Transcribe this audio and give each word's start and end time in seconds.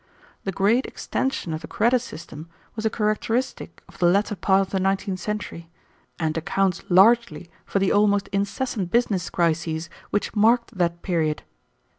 The 0.45 0.51
great 0.51 0.87
extension 0.87 1.53
of 1.53 1.61
the 1.61 1.67
credit 1.67 1.99
system 1.99 2.49
was 2.75 2.87
a 2.87 2.89
characteristic 2.89 3.83
of 3.87 3.99
the 3.99 4.07
latter 4.07 4.35
part 4.35 4.61
of 4.61 4.69
the 4.71 4.79
nineteenth 4.79 5.19
century, 5.19 5.69
and 6.17 6.35
accounts 6.35 6.81
largely 6.89 7.51
for 7.67 7.77
the 7.77 7.91
almost 7.91 8.27
incessant 8.29 8.89
business 8.89 9.29
crises 9.29 9.91
which 10.09 10.35
marked 10.35 10.75
that 10.75 11.03
period. 11.03 11.43